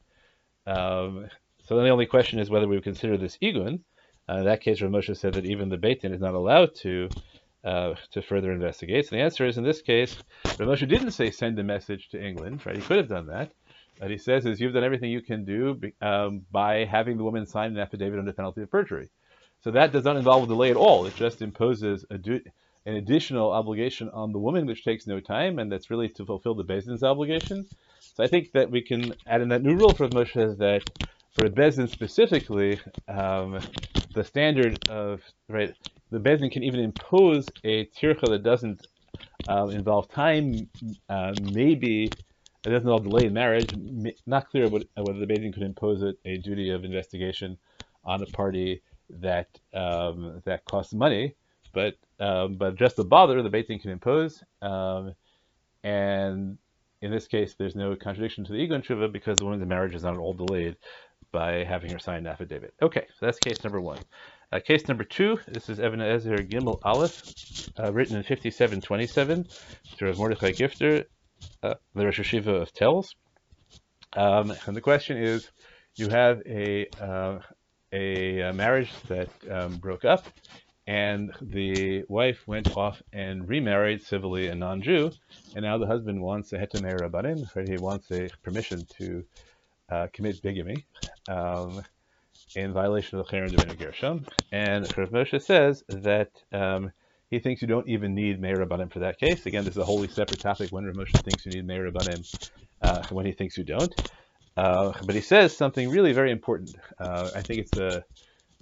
Um, 0.66 1.28
so 1.64 1.76
then 1.76 1.84
the 1.84 1.90
only 1.90 2.06
question 2.06 2.38
is 2.38 2.50
whether 2.50 2.68
we 2.68 2.76
would 2.76 2.84
consider 2.84 3.16
this 3.16 3.38
igun. 3.42 3.80
Uh, 4.28 4.38
in 4.38 4.44
that 4.44 4.60
case, 4.60 4.80
Rav 4.80 4.90
Moshe 4.90 5.16
said 5.16 5.34
that 5.34 5.46
even 5.46 5.68
the 5.68 5.76
Beit 5.76 6.02
Din 6.02 6.12
is 6.12 6.20
not 6.20 6.34
allowed 6.34 6.74
to 6.76 7.08
uh, 7.64 7.94
to 8.10 8.22
further 8.22 8.52
investigate. 8.52 9.06
So 9.06 9.16
the 9.16 9.22
answer 9.22 9.46
is, 9.46 9.58
in 9.58 9.64
this 9.64 9.82
case, 9.82 10.16
Rav 10.58 10.68
Moshe 10.68 10.88
didn't 10.88 11.12
say 11.12 11.30
send 11.30 11.58
a 11.58 11.64
message 11.64 12.08
to 12.10 12.24
England, 12.24 12.64
right? 12.66 12.76
He 12.76 12.82
could 12.82 12.98
have 12.98 13.08
done 13.08 13.26
that. 13.26 13.52
What 13.98 14.10
he 14.10 14.18
says 14.18 14.46
is 14.46 14.60
you've 14.60 14.74
done 14.74 14.84
everything 14.84 15.10
you 15.10 15.20
can 15.20 15.44
do 15.44 15.80
um, 16.00 16.44
by 16.50 16.84
having 16.84 17.18
the 17.18 17.24
woman 17.24 17.46
sign 17.46 17.72
an 17.72 17.78
affidavit 17.78 18.18
under 18.18 18.32
penalty 18.32 18.62
of 18.62 18.70
perjury. 18.70 19.10
So 19.62 19.70
that 19.72 19.92
does 19.92 20.04
not 20.04 20.16
involve 20.16 20.44
a 20.44 20.46
delay 20.48 20.70
at 20.70 20.76
all. 20.76 21.06
It 21.06 21.14
just 21.14 21.40
imposes 21.40 22.04
du- 22.20 22.42
an 22.86 22.94
additional 22.94 23.52
obligation 23.52 24.08
on 24.10 24.32
the 24.32 24.38
woman, 24.38 24.66
which 24.66 24.84
takes 24.84 25.06
no 25.06 25.20
time, 25.20 25.58
and 25.58 25.70
that's 25.70 25.90
really 25.90 26.08
to 26.08 26.24
fulfill 26.24 26.54
the 26.54 26.64
Beit 26.64 26.84
Din's 26.84 27.02
obligation. 27.02 27.66
So 28.14 28.24
I 28.24 28.26
think 28.26 28.52
that 28.52 28.70
we 28.70 28.82
can 28.82 29.14
add 29.26 29.40
in 29.40 29.48
that 29.48 29.62
new 29.62 29.74
rule 29.74 29.92
for 29.92 30.08
Moshe 30.08 30.36
is 30.36 30.58
that 30.58 30.82
for 31.34 31.48
Beis 31.48 31.76
Din 31.76 31.88
specifically, 31.88 32.78
um, 33.08 33.58
the 34.14 34.22
standard 34.22 34.88
of 34.90 35.22
right, 35.48 35.74
the 36.10 36.18
Beis 36.18 36.40
Din 36.40 36.50
can 36.50 36.62
even 36.62 36.80
impose 36.80 37.48
a 37.64 37.86
tircha 37.86 38.28
that 38.28 38.42
doesn't 38.42 38.86
uh, 39.48 39.68
involve 39.68 40.10
time, 40.10 40.68
uh, 41.08 41.32
maybe 41.52 42.04
it 42.04 42.68
doesn't 42.68 42.82
involve 42.82 43.04
delay 43.04 43.26
in 43.26 43.32
marriage. 43.32 43.74
Not 44.26 44.50
clear 44.50 44.68
what, 44.68 44.84
whether 44.94 45.18
the 45.18 45.26
Beis 45.26 45.40
Din 45.40 45.52
could 45.52 45.62
impose 45.62 46.02
a, 46.02 46.12
a, 46.26 46.36
duty 46.36 46.70
of 46.70 46.84
investigation 46.84 47.56
on 48.04 48.22
a 48.22 48.26
party 48.26 48.82
that 49.08 49.48
um, 49.72 50.42
that 50.44 50.64
costs 50.64 50.92
money, 50.92 51.34
but 51.72 51.94
um, 52.20 52.54
but 52.54 52.76
just 52.76 52.96
the 52.96 53.04
bother 53.04 53.42
the 53.42 53.50
Beis 53.50 53.66
Din 53.66 53.78
can 53.78 53.90
impose. 53.90 54.42
Um, 54.60 55.14
and 55.82 56.58
in 57.00 57.10
this 57.10 57.26
case, 57.26 57.54
there's 57.54 57.74
no 57.74 57.96
contradiction 57.96 58.44
to 58.44 58.52
the 58.52 58.58
igun 58.58 58.84
Tshuva 58.84 59.10
because 59.10 59.38
the 59.38 59.44
woman's 59.44 59.66
marriage 59.66 59.94
is 59.94 60.04
not 60.04 60.14
at 60.14 60.20
all 60.20 60.34
delayed 60.34 60.76
by 61.32 61.64
having 61.64 61.90
her 61.90 61.98
sign 61.98 62.18
an 62.18 62.26
affidavit. 62.28 62.74
Okay, 62.80 63.06
so 63.18 63.26
that's 63.26 63.38
case 63.38 63.64
number 63.64 63.80
one. 63.80 63.98
Uh, 64.52 64.60
case 64.60 64.86
number 64.86 65.02
two, 65.02 65.38
this 65.48 65.70
is 65.70 65.80
Even 65.80 66.00
Ezer 66.00 66.36
Gimel 66.36 66.78
Aleph, 66.84 67.70
uh, 67.80 67.90
written 67.90 68.16
in 68.16 68.22
5727 68.22 69.46
through 69.96 70.14
Mordechai 70.14 70.52
Gifter, 70.52 71.06
uh, 71.62 71.74
the 71.94 72.04
Rosh 72.04 72.20
HaYeshiva 72.20 72.62
of 72.62 72.74
Telz. 72.74 73.14
Um, 74.14 74.52
and 74.66 74.76
the 74.76 74.82
question 74.82 75.16
is, 75.16 75.50
you 75.94 76.10
have 76.10 76.42
a, 76.46 76.86
uh, 77.00 77.38
a, 77.92 78.40
a, 78.40 78.52
marriage 78.52 78.92
that 79.08 79.30
um, 79.50 79.76
broke 79.76 80.04
up, 80.04 80.26
and 80.86 81.32
the 81.40 82.04
wife 82.08 82.46
went 82.46 82.68
off 82.76 83.02
and 83.12 83.48
remarried 83.48 84.02
civilly 84.02 84.48
a 84.48 84.54
non-Jew, 84.54 85.10
and 85.54 85.64
now 85.64 85.78
the 85.78 85.86
husband 85.86 86.20
wants 86.22 86.52
a 86.52 86.58
heter 86.58 86.80
meah 86.80 86.94
rabbanim, 86.94 87.48
right? 87.54 87.68
He 87.68 87.78
wants 87.78 88.10
a 88.10 88.30
permission 88.42 88.86
to 88.98 89.24
uh, 89.90 90.06
commit 90.12 90.42
bigamy. 90.42 90.84
Um, 91.28 91.82
in 92.54 92.72
violation 92.72 93.18
of 93.18 93.26
the 93.26 93.32
Cherem 93.32 93.50
Devin 93.50 93.76
Gershom. 93.76 94.26
And 94.50 94.86
Rav 94.96 95.10
Moshe 95.10 95.40
says 95.42 95.84
that 95.88 96.30
um, 96.52 96.92
he 97.30 97.38
thinks 97.38 97.62
you 97.62 97.68
don't 97.68 97.88
even 97.88 98.14
need 98.14 98.40
Meah 98.40 98.58
Rabbanim 98.58 98.92
for 98.92 98.98
that 99.00 99.18
case. 99.18 99.46
Again, 99.46 99.64
this 99.64 99.74
is 99.74 99.78
a 99.78 99.84
wholly 99.84 100.08
separate 100.08 100.40
topic 100.40 100.70
when 100.70 100.84
Rav 100.84 100.94
Moshe 100.94 101.22
thinks 101.24 101.46
you 101.46 101.52
need 101.52 101.66
Meah 101.66 101.90
Rabbanim, 101.90 102.24
uh, 102.82 103.04
when 103.10 103.26
he 103.26 103.32
thinks 103.32 103.56
you 103.56 103.64
don't. 103.64 103.94
Uh, 104.56 104.92
but 105.02 105.14
he 105.14 105.20
says 105.22 105.56
something 105.56 105.88
really 105.88 106.12
very 106.12 106.30
important. 106.30 106.76
Uh, 107.00 107.30
I 107.34 107.40
think 107.42 107.60
it's 107.60 107.76
a, 107.76 108.04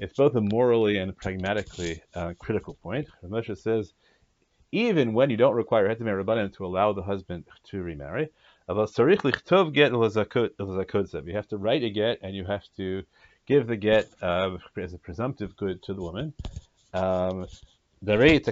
it's 0.01 0.17
both 0.17 0.35
a 0.35 0.41
morally 0.41 0.99
and 0.99 1.17
pragmatically 1.17 2.03
uh, 2.15 2.33
critical 2.39 2.75
point. 2.83 3.07
Rav 3.23 3.31
Moshe 3.31 3.57
says, 3.59 3.93
even 4.73 5.13
when 5.13 5.31
you 5.31 5.37
don't 5.37 5.55
require 5.55 5.89
Heter 5.89 6.01
Meah 6.01 6.15
Rabbanim 6.15 6.53
to 6.57 6.65
allow 6.65 6.93
the 6.93 7.03
husband 7.03 7.45
to 7.71 7.83
remarry, 7.83 8.29
you 8.69 8.77
have 8.77 8.93
to 11.49 11.59
write 11.59 11.85
a 11.85 11.91
get 11.91 12.19
and 12.23 12.37
you 12.37 12.45
have 12.45 12.65
to 12.77 13.03
give 13.47 13.67
the 13.67 13.77
get 13.77 14.11
uh, 14.23 14.57
as 14.77 14.95
a 14.95 14.99
presumptive 14.99 15.57
good 15.57 15.83
to 15.83 15.95
the 15.95 16.03
woman. 16.03 16.33
Um, 16.95 17.49
because 18.03 18.43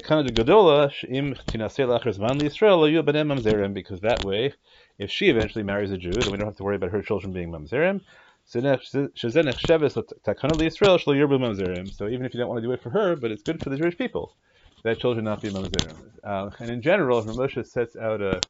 that 4.00 4.24
way, 4.24 4.52
if 4.98 5.10
she 5.10 5.30
eventually 5.30 5.64
marries 5.64 5.92
a 5.92 5.96
Jew, 5.96 6.10
then 6.10 6.30
we 6.30 6.36
don't 6.36 6.48
have 6.48 6.56
to 6.56 6.64
worry 6.64 6.76
about 6.76 6.90
her 6.90 7.02
children 7.02 7.32
being 7.32 7.50
mamzerim. 7.50 8.02
So 8.50 8.58
even 8.60 8.72
if 8.72 8.86
you 12.34 12.40
don't 12.40 12.48
want 12.48 12.62
to 12.62 12.66
do 12.66 12.72
it 12.72 12.82
for 12.82 12.90
her, 12.90 13.14
but 13.16 13.30
it's 13.30 13.42
good 13.42 13.60
for 13.62 13.68
the 13.70 13.76
Jewish 13.76 13.98
people, 13.98 14.36
that 14.84 14.98
children 15.00 15.26
not 15.26 15.42
be 15.42 15.50
mamzerim. 15.50 15.96
Uh, 16.24 16.50
and 16.58 16.70
in 16.70 16.80
general, 16.80 17.22
Moshe 17.24 17.66
sets 17.66 17.94
out 17.96 18.22
a, 18.22 18.42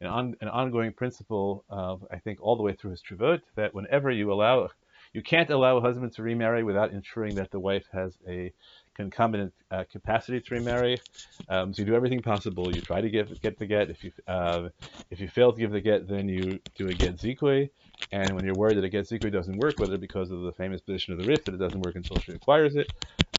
an, 0.00 0.08
on, 0.08 0.34
an 0.40 0.48
ongoing 0.48 0.92
principle, 0.92 1.64
of, 1.70 2.04
I 2.12 2.18
think, 2.18 2.40
all 2.42 2.56
the 2.56 2.64
way 2.64 2.74
through 2.74 2.92
his 2.92 3.02
Teshuvot, 3.02 3.42
that 3.56 3.74
whenever 3.74 4.10
you 4.10 4.32
allow 4.32 4.68
you 5.12 5.22
can't 5.22 5.50
allow 5.50 5.76
a 5.76 5.80
husband 5.80 6.12
to 6.14 6.22
remarry 6.24 6.64
without 6.64 6.92
ensuring 6.92 7.36
that 7.36 7.52
the 7.52 7.60
wife 7.60 7.86
has 7.92 8.18
a 8.28 8.52
concomitant 8.94 9.52
uh, 9.70 9.84
capacity 9.90 10.40
to 10.40 10.54
remarry. 10.54 11.00
Um, 11.48 11.72
so 11.74 11.82
you 11.82 11.86
do 11.86 11.94
everything 11.94 12.22
possible. 12.22 12.72
You 12.72 12.82
try 12.82 13.00
to 13.00 13.10
get 13.10 13.40
get 13.40 13.58
the 13.58 13.66
get. 13.66 13.90
If 13.90 14.04
you 14.04 14.12
uh, 14.26 14.68
if 15.10 15.20
you 15.20 15.28
fail 15.28 15.52
to 15.52 15.60
give 15.60 15.72
the 15.72 15.80
get, 15.80 16.08
then 16.08 16.28
you 16.28 16.60
do 16.76 16.88
a 16.88 16.94
get 16.94 17.16
zikui. 17.16 17.70
And 18.12 18.34
when 18.34 18.44
you're 18.44 18.54
worried 18.54 18.76
that 18.78 18.84
a 18.84 18.88
get 18.88 19.06
zikui 19.06 19.32
doesn't 19.32 19.56
work, 19.56 19.78
whether 19.78 19.98
because 19.98 20.30
of 20.30 20.42
the 20.42 20.52
famous 20.52 20.80
position 20.80 21.12
of 21.12 21.18
the 21.18 21.24
Rif 21.24 21.44
that 21.44 21.54
it 21.54 21.58
doesn't 21.58 21.80
work 21.80 21.96
until 21.96 22.18
she 22.18 22.32
acquires 22.32 22.76
it, 22.76 22.88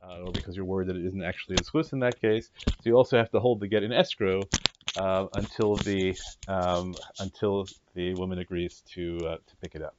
uh, 0.04 0.20
or 0.22 0.34
because 0.34 0.56
you're 0.56 0.66
worried 0.66 0.90
that 0.90 0.98
it 0.98 1.06
isn't 1.06 1.24
actually 1.24 1.58
a 1.58 1.62
zchus 1.62 1.94
in 1.94 2.00
that 2.00 2.20
case, 2.20 2.52
so 2.80 2.90
you 2.90 2.96
also 2.96 3.18
have 3.18 3.32
to 3.32 3.40
hold 3.40 3.60
the 3.60 3.68
get 3.68 3.84
in 3.84 3.92
escrow 3.92 4.50
uh, 4.96 5.26
until 5.34 5.80
the 5.80 6.18
um, 6.48 6.98
until 7.20 7.70
the 7.96 8.14
woman 8.16 8.40
agrees 8.40 8.84
to 8.94 9.26
uh, 9.28 9.38
to 9.48 9.56
pick 9.62 9.76
it 9.76 9.82
up. 9.82 9.96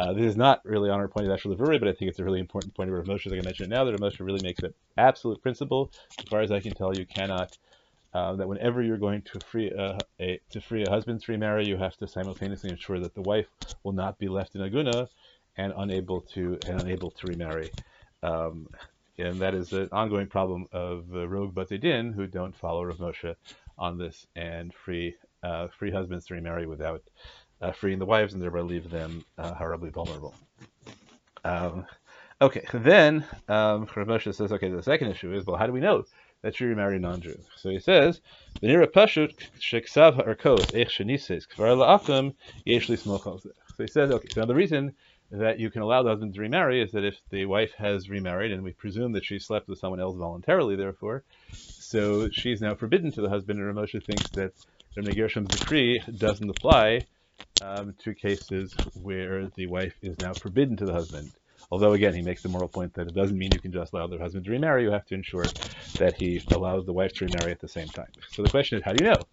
Uh, 0.00 0.14
this 0.14 0.24
is 0.24 0.36
not 0.36 0.62
really 0.64 0.88
on 0.88 0.98
our 0.98 1.08
point 1.08 1.26
of 1.26 1.32
actual 1.32 1.54
Levuri, 1.54 1.78
but 1.78 1.86
I 1.86 1.92
think 1.92 2.08
it's 2.08 2.18
a 2.18 2.24
really 2.24 2.40
important 2.40 2.74
point 2.74 2.88
of 2.88 2.96
Rav 2.96 3.04
Moshe, 3.04 3.30
like 3.30 3.38
I 3.38 3.44
mentioned 3.44 3.68
now, 3.68 3.84
that 3.84 3.92
Rav 3.92 4.00
Moshe 4.00 4.18
really 4.24 4.42
makes 4.42 4.62
it 4.62 4.74
absolute 4.96 5.42
principle. 5.42 5.92
As 6.18 6.24
far 6.24 6.40
as 6.40 6.50
I 6.50 6.58
can 6.58 6.72
tell, 6.72 6.96
you 6.96 7.04
cannot, 7.04 7.58
uh, 8.14 8.34
that 8.36 8.48
whenever 8.48 8.80
you're 8.80 8.96
going 8.96 9.20
to 9.20 9.40
free 9.40 9.70
a, 9.70 9.98
a, 10.18 10.40
to 10.52 10.60
free 10.62 10.84
a 10.84 10.90
husband 10.90 11.20
to 11.20 11.32
remarry, 11.32 11.66
you 11.66 11.76
have 11.76 11.98
to 11.98 12.08
simultaneously 12.08 12.70
ensure 12.70 12.98
that 12.98 13.14
the 13.14 13.20
wife 13.20 13.48
will 13.82 13.92
not 13.92 14.18
be 14.18 14.28
left 14.28 14.54
in 14.54 14.62
aguna 14.62 15.06
and 15.58 15.74
unable 15.76 16.22
to 16.22 16.58
and 16.66 16.80
unable 16.80 17.10
to 17.10 17.26
remarry. 17.26 17.70
Um, 18.22 18.68
and 19.18 19.38
that 19.40 19.54
is 19.54 19.74
an 19.74 19.90
ongoing 19.92 20.28
problem 20.28 20.66
of 20.72 21.14
uh, 21.14 21.28
rogue 21.28 21.54
batei 21.54 21.78
din 21.78 22.14
who 22.14 22.26
don't 22.26 22.56
follow 22.56 22.82
Rav 22.84 22.96
Moshe 22.96 23.34
on 23.78 23.98
this 23.98 24.26
and 24.34 24.72
free 24.72 25.16
uh, 25.42 25.68
free 25.78 25.90
husbands 25.90 26.24
to 26.26 26.34
remarry 26.34 26.66
without 26.66 27.02
uh, 27.60 27.72
freeing 27.72 27.98
the 27.98 28.06
wives 28.06 28.32
and 28.32 28.42
thereby 28.42 28.60
leave 28.60 28.90
them 28.90 29.24
uh, 29.38 29.54
horribly 29.54 29.90
vulnerable. 29.90 30.34
Um, 31.44 31.86
okay, 32.40 32.64
then 32.72 33.24
um, 33.48 33.86
says, 33.86 34.40
okay, 34.40 34.68
the 34.68 34.82
second 34.82 35.08
issue 35.08 35.34
is, 35.34 35.46
well, 35.46 35.56
how 35.56 35.66
do 35.66 35.72
we 35.72 35.80
know 35.80 36.04
that 36.42 36.58
remarried 36.60 36.98
a 36.98 37.02
non-Jew? 37.02 37.38
So 37.56 37.70
he 37.70 37.78
says, 37.78 38.20
the 38.60 38.68
nira 38.68 38.86
pashut 38.86 39.32
sheksav 39.58 40.16
ha'arkos 40.16 40.74
ech 40.74 40.88
shenises 40.88 41.46
kvar 41.48 41.76
la'akum 41.76 42.34
yeshli 42.66 43.02
smochos. 43.02 43.42
So 43.42 43.82
he 43.82 43.88
says, 43.88 44.10
okay, 44.10 44.28
so 44.28 44.40
now 44.40 44.46
the 44.46 44.54
reason 44.54 44.94
that 45.30 45.60
you 45.60 45.70
can 45.70 45.82
allow 45.82 46.02
the 46.02 46.10
husband 46.10 46.34
to 46.34 46.40
remarry 46.40 46.82
is 46.82 46.92
that 46.92 47.04
if 47.04 47.16
the 47.30 47.46
wife 47.46 47.72
has 47.78 48.10
remarried, 48.10 48.52
and 48.52 48.64
we 48.64 48.72
presume 48.72 49.12
that 49.12 49.24
she 49.24 49.38
slept 49.38 49.68
with 49.68 49.78
someone 49.78 50.00
else 50.00 50.16
voluntarily, 50.16 50.76
therefore, 50.76 51.22
so 51.52 52.28
she's 52.30 52.60
now 52.60 52.74
forbidden 52.74 53.12
to 53.12 53.22
the 53.22 53.28
husband, 53.28 53.60
and 53.60 53.76
Ramosha 53.76 54.04
thinks 54.04 54.30
that 54.30 54.52
the 54.96 55.14
Gershom's 55.14 55.48
decree 55.48 56.02
doesn't 56.18 56.50
apply 56.50 57.06
um, 57.60 57.94
to 57.98 58.14
cases 58.14 58.76
where 58.94 59.48
the 59.56 59.66
wife 59.66 59.96
is 60.02 60.18
now 60.18 60.34
forbidden 60.34 60.76
to 60.78 60.86
the 60.86 60.92
husband. 60.92 61.32
Although, 61.70 61.92
again, 61.92 62.14
he 62.14 62.22
makes 62.22 62.42
the 62.42 62.48
moral 62.48 62.68
point 62.68 62.94
that 62.94 63.06
it 63.06 63.14
doesn't 63.14 63.38
mean 63.38 63.52
you 63.52 63.60
can 63.60 63.72
just 63.72 63.92
allow 63.92 64.08
the 64.08 64.18
husband 64.18 64.44
to 64.46 64.50
remarry. 64.50 64.82
You 64.82 64.90
have 64.90 65.06
to 65.06 65.14
ensure 65.14 65.54
that 65.98 66.14
he 66.16 66.42
allows 66.50 66.84
the 66.86 66.92
wife 66.92 67.12
to 67.14 67.24
remarry 67.24 67.52
at 67.52 67.60
the 67.60 67.68
same 67.68 67.90
time. 67.90 68.08
So 68.32 68.42
the 68.42 68.48
question 68.48 68.78
is, 68.78 68.84
how 68.84 68.92
do 68.92 68.98
you 68.98 69.04
know? 69.04 69.26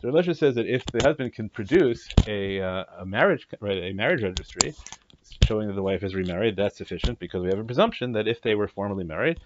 So 0.00 0.10
Rav 0.10 0.24
says 0.36 0.54
that 0.54 0.66
if 0.66 0.90
the 0.92 1.02
husband 1.02 1.32
can 1.34 1.48
produce 1.48 2.14
a, 2.26 2.60
uh, 2.60 2.84
a 3.00 3.06
marriage 3.06 3.48
right, 3.60 3.78
a 3.82 3.92
marriage 3.92 4.22
registry 4.22 4.76
showing 5.40 5.68
that 5.68 5.74
the 5.74 5.82
wife 5.82 6.02
is 6.02 6.14
remarried, 6.14 6.56
that's 6.56 6.78
sufficient 6.78 7.18
because 7.18 7.42
we 7.42 7.48
have 7.50 7.58
a 7.58 7.64
presumption 7.64 8.12
that 8.12 8.28
if 8.28 8.40
they 8.42 8.54
were 8.54 8.68
formerly 8.68 9.04
married, 9.04 9.38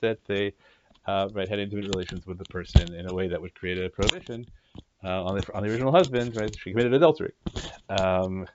that 0.00 0.18
they 0.26 0.54
uh, 1.06 1.28
right, 1.32 1.48
had 1.48 1.58
intimate 1.58 1.86
relations 1.86 2.26
with 2.26 2.38
the 2.38 2.44
person 2.44 2.94
in 2.94 3.06
a 3.06 3.14
way 3.14 3.28
that 3.28 3.40
would 3.40 3.54
create 3.54 3.78
a 3.78 3.88
prohibition 3.88 4.46
uh, 5.04 5.24
on, 5.24 5.36
the, 5.36 5.54
on 5.54 5.62
the 5.62 5.70
original 5.70 5.92
husband, 5.92 6.34
right? 6.36 6.54
She 6.58 6.70
committed 6.70 6.94
adultery. 6.94 7.32
Um, 7.88 8.46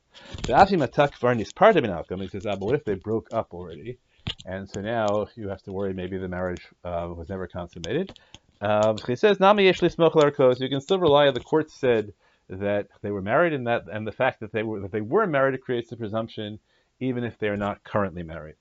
the 0.45 0.53
Afimatak 0.53 1.13
Varnis 1.19 1.53
part 1.55 1.77
of 1.77 1.83
an 1.83 1.91
outcome, 1.91 2.21
he 2.21 2.27
says, 2.27 2.45
ah, 2.45 2.55
but 2.55 2.65
what 2.65 2.75
if 2.75 2.83
they 2.83 2.95
broke 2.95 3.27
up 3.33 3.53
already? 3.53 3.97
And 4.45 4.69
so 4.69 4.81
now 4.81 5.27
you 5.35 5.49
have 5.49 5.61
to 5.63 5.71
worry 5.71 5.93
maybe 5.93 6.17
the 6.17 6.27
marriage 6.27 6.61
uh, 6.83 7.09
was 7.15 7.29
never 7.29 7.47
consummated. 7.47 8.13
Um, 8.61 8.97
he 9.07 9.15
says, 9.15 9.39
Nami 9.39 9.69
Yeshli 9.69 10.59
you 10.59 10.69
can 10.69 10.81
still 10.81 10.99
rely 10.99 11.27
on 11.27 11.33
the 11.33 11.39
court 11.39 11.69
said 11.69 12.13
that 12.49 12.87
they 13.01 13.11
were 13.11 13.21
married 13.21 13.53
and 13.53 13.67
that 13.67 13.83
and 13.91 14.05
the 14.05 14.11
fact 14.11 14.39
that 14.41 14.51
they 14.51 14.63
were 14.63 14.81
that 14.81 14.91
they 14.91 15.01
were 15.01 15.25
married 15.25 15.59
creates 15.61 15.89
the 15.89 15.97
presumption 15.97 16.59
even 16.99 17.23
if 17.23 17.37
they 17.39 17.47
are 17.47 17.57
not 17.57 17.83
currently 17.83 18.23
married. 18.23 18.55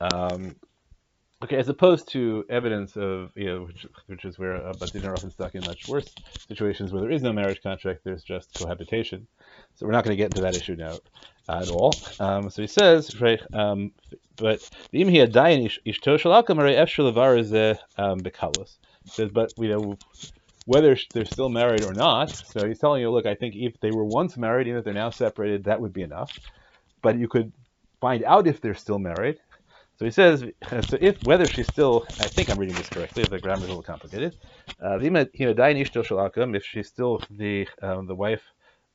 Um, 0.00 0.56
Okay, 1.42 1.56
as 1.56 1.70
opposed 1.70 2.06
to 2.08 2.44
evidence 2.50 2.98
of, 2.98 3.30
you 3.34 3.46
know, 3.46 3.62
which, 3.62 3.86
which 4.08 4.24
is 4.26 4.38
where 4.38 4.56
uh, 4.56 4.74
Batin 4.74 5.06
are 5.06 5.16
often 5.16 5.30
stuck 5.30 5.54
in 5.54 5.64
much 5.64 5.88
worse 5.88 6.18
situations 6.48 6.92
where 6.92 7.00
there 7.00 7.10
is 7.10 7.22
no 7.22 7.32
marriage 7.32 7.62
contract, 7.62 8.00
there's 8.04 8.22
just 8.22 8.54
cohabitation. 8.54 9.26
So 9.74 9.86
we're 9.86 9.92
not 9.92 10.04
going 10.04 10.14
to 10.14 10.18
get 10.22 10.26
into 10.28 10.42
that 10.42 10.54
issue 10.54 10.76
now 10.76 10.98
uh, 11.48 11.62
at 11.62 11.68
all. 11.68 12.04
Um, 12.18 12.50
so 12.50 12.60
he 12.60 12.68
says, 12.68 13.10
um, 13.54 13.92
but 14.36 14.60
the 14.92 15.02
imhi 15.02 15.26
adayin 15.26 15.70
ishto 15.86 16.18
shalakam 16.18 16.58
arei 16.58 16.76
efshel 16.76 17.10
levar 17.10 17.38
is 17.38 17.54
um, 17.96 18.22
bekalos. 18.22 18.76
Says, 19.16 19.30
but 19.32 19.52
you 19.56 19.68
know, 19.68 19.98
whether 20.66 20.94
they're 21.14 21.24
still 21.24 21.48
married 21.48 21.82
or 21.82 21.94
not. 21.94 22.34
So 22.44 22.66
he's 22.66 22.78
telling 22.78 23.00
you, 23.00 23.10
look, 23.10 23.24
I 23.24 23.34
think 23.34 23.54
if 23.56 23.80
they 23.80 23.92
were 23.92 24.04
once 24.04 24.36
married, 24.36 24.66
even 24.66 24.78
if 24.78 24.84
they're 24.84 24.92
now 24.92 25.10
separated, 25.10 25.64
that 25.64 25.80
would 25.80 25.94
be 25.94 26.02
enough. 26.02 26.30
But 27.02 27.18
you 27.18 27.28
could 27.28 27.52
find 28.00 28.24
out 28.24 28.46
if 28.46 28.60
they're 28.60 28.74
still 28.74 28.98
married 28.98 29.38
so 30.00 30.06
he 30.06 30.10
says, 30.10 30.42
so 30.88 30.96
if 30.98 31.22
whether 31.22 31.46
she's 31.46 31.68
still, 31.68 32.06
I 32.18 32.26
think 32.26 32.48
I'm 32.48 32.56
reading 32.56 32.74
this 32.74 32.88
correctly, 32.88 33.26
the 33.26 33.38
grammar 33.38 33.64
is 33.64 33.66
a 33.66 33.68
little 33.68 33.82
complicated. 33.82 34.34
Uh, 34.82 34.98
if 34.98 36.64
she's 36.64 36.88
still 36.88 37.20
the 37.30 37.68
um, 37.82 38.06
the 38.06 38.14
wife 38.14 38.40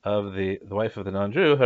of 0.04 0.34
the, 0.34 0.60
the 0.68 0.74
wife 0.74 0.98
of 0.98 1.06
the 1.06 1.12
non-Jew, 1.12 1.58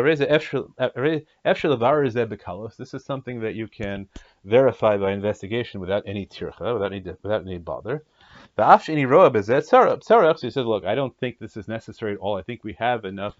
this 2.77 2.93
is 2.93 3.05
something 3.05 3.39
that 3.39 3.55
you 3.55 3.69
can 3.69 4.09
verify 4.43 4.97
by 4.97 5.13
investigation 5.13 5.79
without 5.79 6.03
any 6.05 6.25
tircha, 6.25 6.73
without 6.73 6.91
any 6.91 7.01
without 7.23 7.43
any 7.43 7.59
bother. 7.59 8.03
So 8.57 8.77
he 8.81 10.49
says, 10.49 10.65
look, 10.65 10.83
I 10.83 10.95
don't 10.95 11.17
think 11.17 11.39
this 11.39 11.55
is 11.55 11.69
necessary 11.69 12.11
at 12.11 12.19
all. 12.19 12.35
I 12.35 12.41
think 12.41 12.65
we 12.65 12.73
have 12.73 13.05
enough 13.05 13.37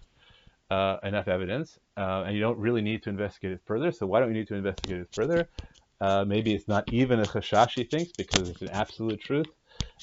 uh, 0.70 0.96
enough 1.02 1.28
evidence, 1.28 1.78
uh, 1.98 2.22
and 2.26 2.34
you 2.34 2.40
don't 2.40 2.58
really 2.58 2.80
need 2.80 3.02
to 3.02 3.10
investigate 3.10 3.52
it 3.52 3.60
further. 3.66 3.92
So 3.92 4.06
why 4.06 4.20
don't 4.20 4.28
we 4.28 4.34
need 4.34 4.48
to 4.48 4.54
investigate 4.54 5.00
it 5.00 5.08
further? 5.12 5.48
Uh, 6.00 6.24
maybe 6.26 6.54
it's 6.54 6.68
not 6.68 6.84
even 6.90 7.20
a 7.20 7.26
chashashi 7.26 7.88
thinks 7.88 8.12
because 8.12 8.48
it's 8.48 8.62
an 8.62 8.68
absolute 8.68 9.20
truth. 9.20 9.48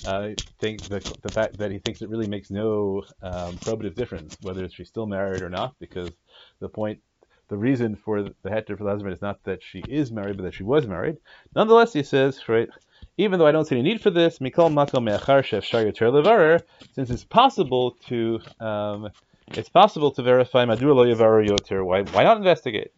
Uh, 0.06 0.30
think 0.60 0.88
the, 0.88 1.04
the 1.24 1.32
fact 1.32 1.58
that 1.58 1.72
he 1.72 1.80
thinks 1.80 2.02
it 2.02 2.10
really 2.10 2.28
makes 2.28 2.50
no 2.50 3.04
um, 3.22 3.60
probative 3.66 3.96
difference 3.96 4.38
whether 4.42 4.68
she's 4.70 4.88
still 4.88 5.08
married 5.08 5.42
or 5.42 5.50
not, 5.50 5.76
because 5.80 6.14
the 6.60 6.70
point, 6.70 7.00
the 7.50 7.58
reason 7.58 7.96
for 7.96 8.24
the 8.24 8.50
heter 8.50 8.78
for 8.78 8.84
the 8.84 8.90
husband 8.90 9.14
is 9.14 9.22
not 9.22 9.44
that 9.46 9.64
she 9.64 9.80
is 9.80 10.12
married, 10.12 10.38
but 10.38 10.44
that 10.44 10.54
she 10.54 10.64
was 10.64 10.86
married. 10.88 11.18
Nonetheless, 11.56 11.94
he 11.94 12.04
says, 12.04 12.48
right, 12.48 12.70
even 13.18 13.40
though 13.40 13.48
I 13.48 13.52
don't 13.52 13.66
see 13.66 13.76
any 13.78 13.90
need 13.90 14.02
for 14.02 14.12
this, 14.12 14.40
mikol 14.40 14.72
makom 14.72 15.04
me'achar 15.04 15.42
shef 15.42 16.62
since 16.94 17.10
it's 17.10 17.26
possible 17.26 17.98
to, 18.08 18.40
um, 18.60 19.10
it's 19.50 19.70
possible 19.70 20.12
to 20.12 20.24
verify 20.24 20.66
madura 20.66 20.94
lo 20.94 21.06
yoter. 21.06 21.86
Why, 21.86 22.02
why 22.02 22.24
not 22.24 22.38
investigate? 22.38 22.92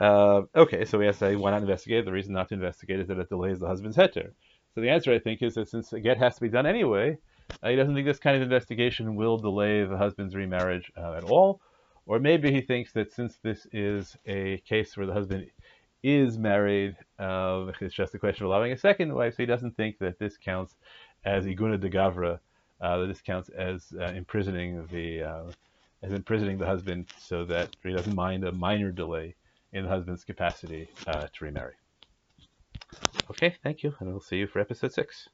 Uh, 0.00 0.42
okay, 0.54 0.84
so 0.84 0.98
we 0.98 1.06
have 1.06 1.14
to 1.14 1.18
say, 1.18 1.36
why 1.36 1.50
not 1.50 1.62
investigate? 1.62 2.04
The 2.04 2.12
reason 2.12 2.32
not 2.32 2.48
to 2.48 2.54
investigate 2.54 3.00
is 3.00 3.08
that 3.08 3.18
it 3.18 3.28
delays 3.28 3.58
the 3.58 3.66
husband's 3.66 3.96
heter. 3.96 4.30
So 4.74 4.80
the 4.80 4.90
answer, 4.90 5.12
I 5.12 5.18
think, 5.18 5.42
is 5.42 5.54
that 5.54 5.68
since 5.68 5.92
a 5.92 6.00
get 6.00 6.18
has 6.18 6.36
to 6.36 6.40
be 6.40 6.48
done 6.48 6.66
anyway, 6.66 7.18
uh, 7.62 7.70
he 7.70 7.76
doesn't 7.76 7.94
think 7.94 8.06
this 8.06 8.20
kind 8.20 8.36
of 8.36 8.42
investigation 8.42 9.16
will 9.16 9.38
delay 9.38 9.84
the 9.84 9.96
husband's 9.96 10.36
remarriage 10.36 10.92
uh, 10.96 11.14
at 11.14 11.24
all. 11.24 11.60
Or 12.06 12.20
maybe 12.20 12.52
he 12.52 12.60
thinks 12.60 12.92
that 12.92 13.12
since 13.12 13.38
this 13.42 13.66
is 13.72 14.16
a 14.26 14.58
case 14.58 14.96
where 14.96 15.06
the 15.06 15.12
husband 15.12 15.46
is 16.02 16.38
married, 16.38 16.96
uh, 17.18 17.72
it's 17.80 17.94
just 17.94 18.14
a 18.14 18.18
question 18.18 18.44
of 18.44 18.50
allowing 18.50 18.72
a 18.72 18.78
second 18.78 19.12
wife, 19.12 19.34
so 19.34 19.42
he 19.42 19.46
doesn't 19.46 19.76
think 19.76 19.98
that 19.98 20.18
this 20.18 20.36
counts 20.36 20.76
as 21.24 21.44
iguna 21.44 21.78
de 21.80 21.90
gavra, 21.90 22.38
uh, 22.80 22.98
that 22.98 23.08
this 23.08 23.20
counts 23.20 23.48
as 23.48 23.92
uh, 24.00 24.04
imprisoning 24.12 24.86
the 24.92 25.22
as 26.00 26.12
imprisoning 26.12 26.56
the 26.56 26.64
husband, 26.64 27.06
so 27.18 27.44
that 27.44 27.74
he 27.82 27.92
doesn't 27.92 28.14
mind 28.14 28.44
a 28.44 28.52
minor 28.52 28.92
delay 28.92 29.34
in 29.72 29.84
the 29.84 29.88
husband's 29.88 30.24
capacity 30.24 30.88
uh, 31.06 31.26
to 31.32 31.44
remarry. 31.44 31.74
Okay, 33.30 33.54
thank 33.62 33.82
you, 33.82 33.94
and 34.00 34.10
we'll 34.10 34.20
see 34.20 34.36
you 34.36 34.46
for 34.46 34.60
episode 34.60 34.92
six. 34.92 35.28